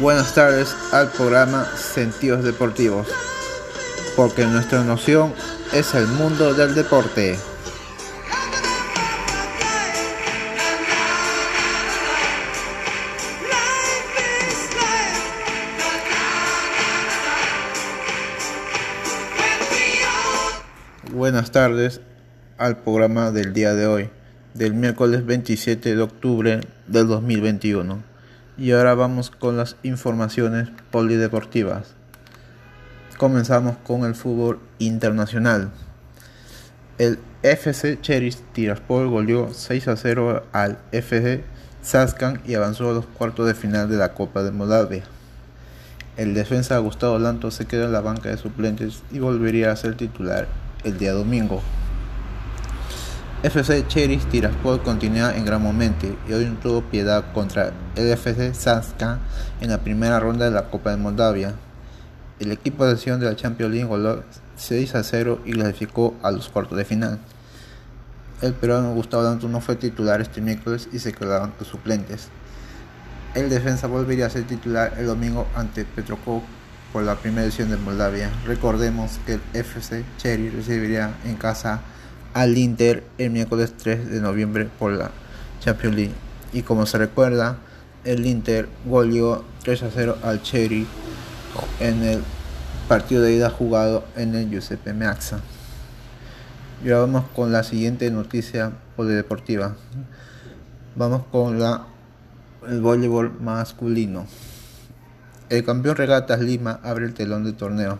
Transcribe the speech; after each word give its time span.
Buenas 0.00 0.32
tardes 0.32 0.76
al 0.92 1.10
programa 1.10 1.66
Sentidos 1.76 2.44
Deportivos, 2.44 3.08
porque 4.14 4.46
nuestra 4.46 4.84
noción 4.84 5.34
es 5.74 5.92
el 5.92 6.06
mundo 6.06 6.54
del 6.54 6.76
deporte. 6.76 7.36
Buenas 21.12 21.50
tardes 21.50 22.00
al 22.56 22.76
programa 22.76 23.32
del 23.32 23.52
día 23.52 23.74
de 23.74 23.88
hoy, 23.88 24.10
del 24.54 24.74
miércoles 24.74 25.26
27 25.26 25.96
de 25.96 26.02
octubre 26.02 26.60
del 26.86 27.08
2021. 27.08 28.17
Y 28.58 28.72
ahora 28.72 28.94
vamos 28.94 29.30
con 29.30 29.56
las 29.56 29.76
informaciones 29.84 30.68
polideportivas. 30.90 31.94
Comenzamos 33.16 33.76
con 33.78 34.04
el 34.04 34.16
fútbol 34.16 34.58
internacional. 34.80 35.70
El 36.98 37.20
FC 37.44 38.00
Cheris 38.00 38.42
Tiraspol 38.52 39.08
goleó 39.08 39.54
6 39.54 39.86
a 39.86 39.96
0 39.96 40.44
al 40.52 40.78
FC 40.90 41.44
Saskan 41.82 42.40
y 42.44 42.54
avanzó 42.54 42.90
a 42.90 42.94
los 42.94 43.06
cuartos 43.06 43.46
de 43.46 43.54
final 43.54 43.88
de 43.88 43.96
la 43.96 44.12
Copa 44.12 44.42
de 44.42 44.50
Moldavia. 44.50 45.04
El 46.16 46.34
defensa 46.34 46.76
Gustavo 46.78 47.20
Lanto 47.20 47.52
se 47.52 47.66
quedó 47.66 47.84
en 47.84 47.92
la 47.92 48.00
banca 48.00 48.28
de 48.28 48.36
suplentes 48.38 49.04
y 49.12 49.20
volvería 49.20 49.70
a 49.70 49.76
ser 49.76 49.96
titular 49.96 50.48
el 50.82 50.98
día 50.98 51.12
domingo. 51.12 51.62
FC 53.40 53.86
Cheris 53.86 54.26
Tiraspol 54.26 54.82
continúa 54.82 55.36
en 55.36 55.44
gran 55.44 55.62
momento 55.62 56.08
y 56.28 56.32
hoy 56.32 56.46
no 56.46 56.58
tuvo 56.58 56.82
piedad 56.82 57.32
contra 57.32 57.72
el 57.94 58.08
FC 58.08 58.52
Sanska 58.52 59.20
en 59.60 59.70
la 59.70 59.78
primera 59.78 60.18
ronda 60.18 60.46
de 60.46 60.50
la 60.50 60.70
Copa 60.70 60.90
de 60.90 60.96
Moldavia. 60.96 61.54
El 62.40 62.50
equipo 62.50 62.84
de 62.84 62.90
acción 62.90 63.20
de 63.20 63.26
la 63.26 63.36
Champions 63.36 63.72
League 63.72 63.86
goló 63.86 64.24
6 64.56 64.92
a 64.96 65.04
0 65.04 65.42
y 65.44 65.52
clasificó 65.52 66.16
a 66.20 66.32
los 66.32 66.48
cuartos 66.48 66.76
de 66.76 66.84
final. 66.84 67.20
El 68.42 68.54
peruano 68.54 68.92
Gustavo 68.92 69.22
Lanto 69.22 69.48
no 69.48 69.60
fue 69.60 69.76
titular 69.76 70.20
este 70.20 70.40
miércoles 70.40 70.88
y 70.92 70.98
se 70.98 71.12
quedaron 71.12 71.52
los 71.60 71.68
suplentes. 71.68 72.30
El 73.36 73.50
defensa 73.50 73.86
volvería 73.86 74.26
a 74.26 74.30
ser 74.30 74.48
titular 74.48 74.94
el 74.98 75.06
domingo 75.06 75.46
ante 75.54 75.84
Petrokov 75.84 76.42
por 76.92 77.04
la 77.04 77.14
primera 77.14 77.44
edición 77.44 77.70
de 77.70 77.76
Moldavia. 77.76 78.30
Recordemos 78.48 79.20
que 79.24 79.34
el 79.34 79.40
FC 79.52 80.04
Cherry 80.16 80.50
recibiría 80.50 81.14
en 81.24 81.36
casa 81.36 81.82
al 82.34 82.56
Inter 82.56 83.04
el 83.18 83.30
miércoles 83.30 83.74
3 83.76 84.10
de 84.10 84.20
noviembre 84.20 84.68
por 84.78 84.92
la 84.92 85.10
Champions 85.60 85.96
League. 85.96 86.14
Y 86.52 86.62
como 86.62 86.86
se 86.86 86.98
recuerda, 86.98 87.58
el 88.04 88.26
Inter 88.26 88.68
goleó 88.86 89.44
3 89.64 89.82
a 89.82 89.90
0 89.92 90.18
al 90.22 90.42
Cherry 90.42 90.86
en 91.80 92.02
el 92.02 92.22
partido 92.88 93.22
de 93.22 93.34
ida 93.34 93.50
jugado 93.50 94.04
en 94.16 94.34
el 94.34 94.48
Giuseppe 94.48 94.94
Meazza. 94.94 95.40
Y 96.84 96.90
ahora 96.90 97.00
vamos 97.00 97.24
con 97.34 97.52
la 97.52 97.64
siguiente 97.64 98.10
noticia 98.10 98.72
polideportiva. 98.96 99.74
Vamos 100.94 101.24
con 101.30 101.58
la, 101.58 101.86
el 102.68 102.80
voleibol 102.80 103.32
masculino. 103.40 104.26
El 105.48 105.64
campeón 105.64 105.96
Regatas 105.96 106.40
Lima 106.40 106.78
abre 106.82 107.06
el 107.06 107.14
telón 107.14 107.44
del 107.44 107.54
torneo. 107.54 107.98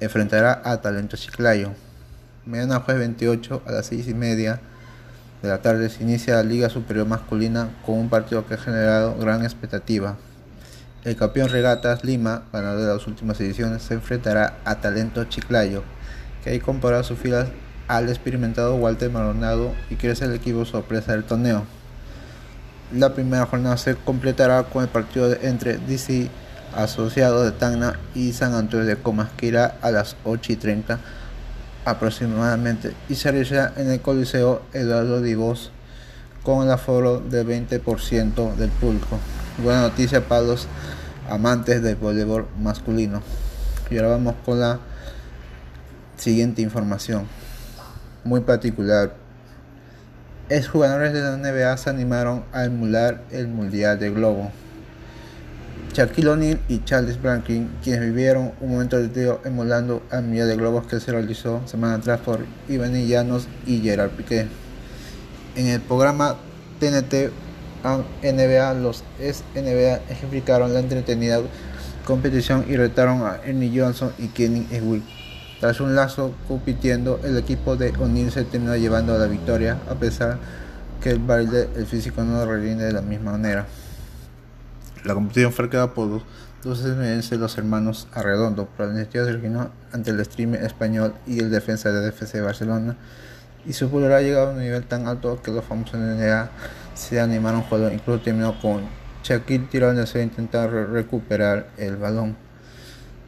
Enfrentará 0.00 0.62
a 0.64 0.80
Talento 0.80 1.16
Chiclayo. 1.16 1.72
Mañana 2.46 2.80
jueves 2.80 3.00
28 3.00 3.62
a 3.64 3.72
las 3.72 3.86
6 3.86 4.06
y 4.06 4.12
media 4.12 4.60
de 5.42 5.48
la 5.48 5.62
tarde 5.62 5.88
se 5.88 6.02
inicia 6.02 6.34
la 6.34 6.42
Liga 6.42 6.68
Superior 6.68 7.06
Masculina 7.06 7.70
con 7.86 7.98
un 7.98 8.10
partido 8.10 8.46
que 8.46 8.52
ha 8.52 8.58
generado 8.58 9.16
gran 9.16 9.42
expectativa. 9.42 10.18
El 11.04 11.16
campeón 11.16 11.48
Regatas 11.48 12.04
Lima, 12.04 12.42
ganador 12.52 12.82
de 12.82 12.92
las 12.92 13.06
últimas 13.06 13.40
ediciones, 13.40 13.82
se 13.82 13.94
enfrentará 13.94 14.58
a 14.66 14.74
Talento 14.82 15.24
Chiclayo, 15.24 15.84
que 16.42 16.54
ha 16.54 16.60
comparado 16.60 17.02
sus 17.02 17.18
filas 17.18 17.48
al 17.88 18.10
experimentado 18.10 18.76
Walter 18.76 19.10
Maronado 19.10 19.72
y 19.88 19.94
quiere 19.94 20.14
ser 20.14 20.28
el 20.28 20.36
equipo 20.36 20.66
sorpresa 20.66 21.12
del 21.12 21.24
torneo. 21.24 21.64
La 22.92 23.14
primera 23.14 23.46
jornada 23.46 23.78
se 23.78 23.94
completará 23.94 24.64
con 24.64 24.82
el 24.82 24.90
partido 24.90 25.34
entre 25.40 25.78
DC 25.78 26.28
asociado 26.76 27.42
de 27.42 27.52
Tacna 27.52 27.98
y 28.14 28.34
San 28.34 28.52
Antonio 28.52 28.84
de 28.84 28.96
Comas, 28.96 29.30
que 29.34 29.46
irá 29.46 29.78
a 29.80 29.90
las 29.90 30.16
8 30.24 30.52
y 30.52 30.56
30 30.56 31.00
aproximadamente 31.84 32.94
y 33.08 33.14
se 33.14 33.30
realizará 33.30 33.72
en 33.76 33.90
el 33.90 34.00
Coliseo 34.00 34.62
Eduardo 34.72 35.20
Divos 35.20 35.70
con 36.42 36.64
el 36.64 36.70
aforo 36.70 37.20
del 37.20 37.46
20% 37.46 38.54
del 38.54 38.70
público. 38.70 39.18
Buena 39.62 39.82
noticia 39.82 40.26
para 40.26 40.42
los 40.42 40.68
amantes 41.28 41.82
del 41.82 41.96
voleibol 41.96 42.46
masculino. 42.60 43.22
Y 43.90 43.96
ahora 43.96 44.10
vamos 44.10 44.34
con 44.44 44.60
la 44.60 44.80
siguiente 46.16 46.62
información, 46.62 47.26
muy 48.24 48.40
particular. 48.40 49.14
Es 50.48 50.68
jugadores 50.68 51.12
de 51.12 51.22
la 51.22 51.36
NBA 51.36 51.76
se 51.78 51.90
animaron 51.90 52.44
a 52.52 52.64
emular 52.64 53.22
el 53.30 53.48
Mundial 53.48 53.98
de 53.98 54.10
Globo. 54.10 54.50
Shaquille 55.94 56.28
O'Neal 56.28 56.60
y 56.68 56.82
Charles 56.84 57.18
Franklin, 57.18 57.70
quienes 57.82 58.00
vivieron 58.00 58.52
un 58.60 58.72
momento 58.72 58.98
de 58.98 59.08
tío 59.08 59.40
emulando 59.44 60.02
al 60.10 60.24
Mundial 60.24 60.48
de 60.48 60.56
Globos 60.56 60.86
que 60.86 60.98
se 60.98 61.12
realizó 61.12 61.60
semana 61.66 61.94
atrás 61.94 62.20
por 62.20 62.44
Iván 62.68 62.94
Llanos 63.06 63.46
y 63.64 63.80
Gerard 63.80 64.10
Piqué. 64.10 64.48
En 65.54 65.66
el 65.68 65.80
programa 65.80 66.36
TNT 66.80 67.30
NBA, 67.84 68.74
los 68.74 69.04
ex 69.20 69.44
NBA 69.54 70.00
ejemplificaron 70.10 70.72
la 70.72 70.80
entretenida 70.80 71.40
competición 72.04 72.64
y 72.68 72.76
retaron 72.76 73.22
a 73.22 73.40
Ernie 73.44 73.72
Johnson 73.74 74.12
y 74.18 74.28
Kenny 74.28 74.66
Ewick. 74.70 75.04
Tras 75.60 75.80
un 75.80 75.94
lazo 75.94 76.34
compitiendo, 76.48 77.20
el 77.24 77.38
equipo 77.38 77.76
de 77.76 77.90
O'Neal 78.00 78.30
se 78.32 78.44
terminó 78.44 78.76
llevando 78.76 79.14
a 79.14 79.18
la 79.18 79.26
victoria, 79.26 79.78
a 79.88 79.94
pesar 79.94 80.38
que 81.00 81.10
el 81.10 81.18
baile 81.18 81.68
el 81.76 81.86
físico 81.86 82.22
no 82.24 82.44
rinde 82.46 82.84
de 82.84 82.92
la 82.92 83.02
misma 83.02 83.32
manera. 83.32 83.66
La 85.04 85.12
competición 85.12 85.52
fue 85.52 85.68
creada 85.68 85.92
por 85.92 86.08
los 86.08 86.22
dos 86.62 86.78
estadounidenses, 86.78 87.38
los 87.38 87.58
hermanos 87.58 88.08
Arredondo, 88.14 88.66
pero 88.74 88.88
la 88.88 88.94
iniciativa 88.94 89.24
se 89.26 89.32
originó 89.32 89.70
ante 89.92 90.10
el 90.10 90.24
streamer 90.24 90.64
español 90.64 91.14
y 91.26 91.40
el 91.40 91.50
defensa 91.50 91.92
de 91.92 92.08
FC 92.08 92.40
Barcelona, 92.40 92.96
y 93.66 93.74
su 93.74 93.86
popularidad 93.86 94.18
ha 94.18 94.22
llegado 94.22 94.48
a 94.48 94.52
un 94.52 94.60
nivel 94.60 94.84
tan 94.84 95.06
alto 95.06 95.42
que 95.42 95.50
los 95.50 95.62
famosos 95.62 96.00
NBA 96.00 96.50
se 96.94 97.20
animaron 97.20 97.60
a 97.60 97.64
jugar, 97.64 97.92
incluso 97.92 98.22
terminó 98.22 98.58
con 98.60 98.82
Shaquille 99.22 99.66
tirando 99.70 100.02
a 100.02 100.18
intentar 100.22 100.70
recuperar 100.70 101.68
el 101.76 101.96
balón. 101.96 102.34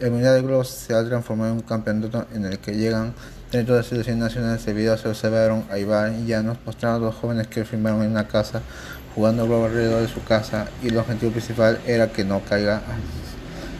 El 0.00 0.12
Mundial 0.12 0.36
de 0.36 0.42
Globos 0.42 0.68
se 0.68 0.94
ha 0.94 1.04
transformado 1.04 1.50
en 1.50 1.56
un 1.58 1.62
campeonato 1.64 2.26
en 2.32 2.46
el 2.46 2.58
que 2.60 2.76
llegan 2.76 3.12
dentro 3.50 3.74
de 3.74 3.80
las 3.80 3.88
selecciones 3.88 4.22
nacionales 4.22 4.66
debido 4.66 4.92
a 4.92 4.98
se 4.98 5.08
observaron 5.08 5.64
a 5.70 5.78
Iván 5.78 6.22
y 6.22 6.26
Llanos 6.26 6.58
mostrando 6.66 7.06
a 7.06 7.10
los 7.10 7.14
jóvenes 7.14 7.46
que 7.46 7.64
firmaron 7.64 8.02
en 8.02 8.10
una 8.10 8.28
casa 8.28 8.60
jugando 9.14 9.46
globo 9.46 9.66
alrededor 9.66 10.02
de 10.02 10.08
su 10.08 10.22
casa 10.22 10.68
y 10.82 10.88
el 10.88 10.98
objetivo 10.98 11.32
principal 11.32 11.78
era 11.86 12.08
que 12.08 12.24
no 12.24 12.40
caiga 12.40 12.82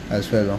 al, 0.09 0.23
suelo. 0.23 0.57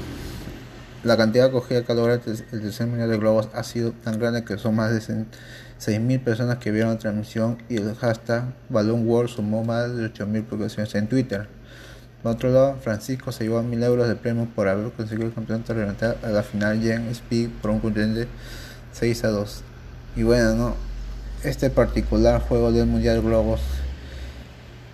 La 1.02 1.16
cantidad 1.16 1.46
acogida 1.46 1.82
que 1.82 1.94
logra 1.94 2.14
el 2.14 2.20
tercer 2.20 2.86
mundial 2.86 3.10
de 3.10 3.18
globos 3.18 3.48
ha 3.52 3.64
sido 3.64 3.92
tan 3.92 4.18
grande 4.18 4.44
que 4.44 4.58
son 4.58 4.76
más 4.76 4.92
de 4.92 5.00
6.000 5.00 6.22
personas 6.22 6.58
que 6.58 6.70
vieron 6.70 6.92
la 6.92 6.98
transmisión 6.98 7.58
y 7.68 7.76
el 7.76 7.94
hashtag 7.96 8.44
Balloon 8.68 9.08
World 9.08 9.30
sumó 9.30 9.64
más 9.64 9.96
de 9.96 10.12
8.000 10.12 10.44
publicaciones 10.44 10.94
en 10.94 11.08
Twitter. 11.08 11.48
Por 12.22 12.32
otro 12.32 12.50
lado, 12.50 12.76
Francisco 12.82 13.32
se 13.32 13.44
llevó 13.44 13.62
1.000 13.62 13.82
euros 13.84 14.06
de 14.06 14.14
premio 14.14 14.46
por 14.54 14.68
haber 14.68 14.92
conseguido 14.92 15.28
el 15.28 15.34
campeonato 15.34 15.72
reventar 15.72 16.18
a 16.22 16.28
la 16.28 16.42
final 16.42 16.80
Gen 16.80 17.08
Speed 17.08 17.48
por 17.62 17.70
un 17.70 17.80
contundente 17.80 18.28
6 18.92 19.24
a 19.24 19.28
2. 19.28 19.62
Y 20.16 20.22
bueno, 20.22 20.54
¿no? 20.54 20.90
este 21.44 21.70
particular 21.70 22.40
juego 22.40 22.70
del 22.70 22.86
Mundial 22.86 23.22
Globos 23.22 23.60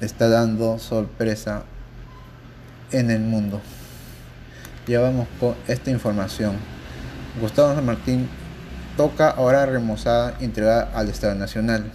está 0.00 0.28
dando 0.28 0.78
sorpresa 0.78 1.62
en 2.92 3.10
el 3.10 3.20
mundo. 3.20 3.60
Ya 4.86 5.00
vamos 5.00 5.26
con 5.40 5.56
esta 5.66 5.90
información. 5.90 6.54
Gustavo 7.40 7.74
San 7.74 7.84
Martín 7.84 8.28
toca 8.96 9.30
ahora 9.30 9.66
remozada 9.66 10.36
entregada 10.40 10.90
al 10.94 11.08
Estado 11.08 11.34
Nacional. 11.34 11.90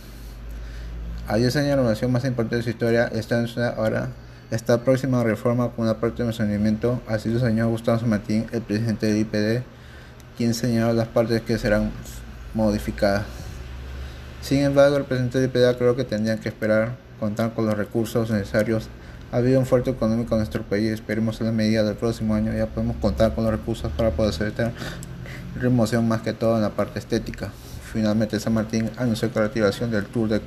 A 1.28 1.38
10 1.38 1.56
años 1.56 1.70
la 1.70 1.84
relación 1.84 2.12
más 2.12 2.26
importante 2.26 2.58
de 2.58 2.64
su 2.64 2.72
historia, 2.72 3.08
el 3.08 3.20
Estado 3.20 3.44
Nacional 3.44 3.76
ahora 3.78 4.10
está 4.52 4.84
próxima 4.84 5.22
a 5.22 5.24
reforma 5.24 5.70
con 5.70 5.86
una 5.86 6.00
parte 6.02 6.24
de 6.24 6.26
mantenimiento. 6.26 7.02
Así 7.08 7.30
lo 7.30 7.40
señaló 7.40 7.70
Gustavo 7.70 8.00
San 8.00 8.10
Martín, 8.10 8.48
el 8.52 8.62
presidente 8.62 9.06
del 9.06 9.20
IPD, 9.20 9.64
quien 10.42 10.56
señaló 10.56 10.92
las 10.94 11.08
partes 11.08 11.40
que 11.44 11.60
serán 11.60 11.92
modificadas. 12.56 13.26
Sin 14.42 14.62
embargo, 14.62 14.98
el 14.98 15.04
presidente 15.04 15.40
del 15.40 15.52
IPD 15.52 15.78
creo 15.78 15.96
que 15.96 16.04
tendrían 16.04 16.40
que 16.40 16.50
esperar 16.50 16.96
contar 17.20 17.54
con 17.54 17.68
los 17.68 17.78
recursos 17.78 18.32
necesarios. 18.32 18.90
Ha 19.32 19.38
habido 19.38 19.60
un 19.60 19.68
fuerte 19.68 19.92
económico 19.92 20.34
en 20.34 20.40
nuestro 20.40 20.64
país. 20.64 20.94
Esperemos 20.94 21.40
en 21.42 21.46
la 21.46 21.52
medida 21.52 21.84
del 21.84 21.94
próximo 21.94 22.34
año 22.34 22.52
ya 22.54 22.66
podemos 22.66 22.96
contar 22.96 23.36
con 23.36 23.44
los 23.44 23.54
recursos 23.54 23.92
para 23.92 24.10
poder 24.10 24.32
hacer 24.32 24.48
esta 24.48 24.72
remoción 25.60 26.08
más 26.08 26.24
que 26.24 26.34
todo 26.34 26.56
en 26.56 26.64
la 26.64 26.72
parte 26.72 26.98
estética. 26.98 27.52
Finalmente 27.94 28.40
San 28.40 28.56
Martín 28.56 28.90
anunció 28.98 29.32
que 29.32 29.40
la 29.40 29.46
activación 29.46 29.92
del 29.92 30.06
tour 30.06 30.28
de, 30.28 30.42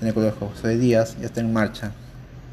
en 0.00 0.06
el 0.06 0.14
Colegio 0.14 0.46
José 0.46 0.78
Díaz 0.78 1.16
ya 1.18 1.26
está 1.26 1.40
en 1.40 1.52
marcha. 1.52 1.90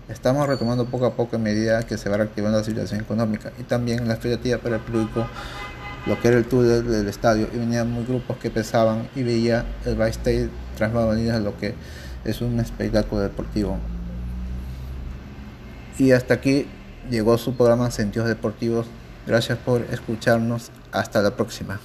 Estamos 0.10 0.48
retomando 0.48 0.86
poco 0.86 1.06
a 1.06 1.14
poco 1.14 1.36
en 1.36 1.44
medida 1.44 1.84
que 1.84 1.96
se 1.96 2.10
va 2.10 2.18
reactivando 2.18 2.58
la 2.58 2.64
situación 2.64 3.02
económica 3.02 3.52
y 3.60 3.64
también 3.64 4.08
la 4.08 4.16
expectativa 4.16 4.58
para 4.58 4.78
el 4.78 4.82
público, 4.82 5.28
lo 6.08 6.20
que 6.20 6.30
era 6.30 6.38
el 6.38 6.46
tour 6.46 6.64
del, 6.64 7.08
estadio, 7.08 7.48
y 7.54 7.58
venían 7.58 7.92
muy 7.92 8.06
grupos 8.06 8.38
que 8.38 8.50
pesaban 8.50 9.10
y 9.16 9.24
veía 9.24 9.66
el 9.86 9.96
backstage 9.96 10.50
tras 10.78 10.94
de 10.94 11.40
lo 11.40 11.58
que 11.58 11.76
es 12.24 12.42
un 12.42 12.60
espectáculo 12.60 13.22
deportivo. 13.22 13.78
Y 15.98 16.12
hasta 16.12 16.36
aquí 16.36 16.68
llegó 17.10 17.38
su 17.38 17.56
programa 17.56 17.90
Sentidos 17.92 18.28
Deportivos. 18.28 18.86
Gracias 19.26 19.58
por 19.58 19.82
escucharnos. 19.92 20.72
Hasta 20.92 21.22
la 21.22 21.36
próxima. 21.36 21.80